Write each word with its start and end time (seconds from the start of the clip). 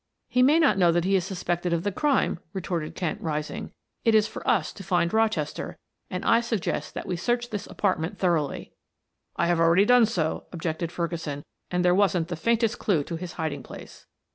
"He 0.29 0.41
may 0.41 0.57
not 0.57 0.79
know 0.79 0.91
that 0.93 1.03
he 1.05 1.15
is 1.15 1.25
suspected 1.25 1.73
of 1.73 1.83
the 1.83 1.91
crime," 1.91 2.39
retorted 2.53 2.95
Kent, 2.95 3.21
rising. 3.21 3.71
"It 4.03 4.15
is 4.15 4.27
for 4.27 4.41
us 4.49 4.73
to 4.73 4.83
find 4.83 5.13
Rochester, 5.13 5.77
and 6.09 6.25
I 6.25 6.41
suggest 6.41 6.95
that 6.95 7.05
we 7.05 7.15
search 7.15 7.51
this 7.51 7.67
apartment 7.67 8.17
thoroughly." 8.17 8.73
"I 9.35 9.45
have 9.45 9.59
already 9.59 9.85
done 9.85 10.07
so," 10.07 10.47
objected 10.51 10.91
Ferguson. 10.91 11.45
"And 11.69 11.85
there 11.85 11.93
wasn't 11.93 12.29
the 12.29 12.35
faintest 12.35 12.79
clew 12.79 13.03
to 13.03 13.15
his 13.15 13.33
hiding 13.33 13.61
place." 13.61 14.07